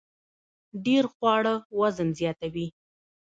ډیر 0.85 1.03
خواړه 1.13 1.53
وزن 1.79 2.09
زیاتوي 2.19 2.67